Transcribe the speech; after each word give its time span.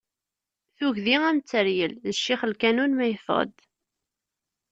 Tugdi 0.77 1.15
am 1.29 1.37
teryel, 1.49 1.93
d 2.03 2.05
ccix 2.17 2.41
n 2.45 2.49
lkanun 2.53 2.91
ma 2.95 3.05
yeffeɣ-d. 3.07 3.57